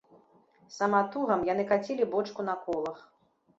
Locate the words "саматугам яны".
0.77-1.67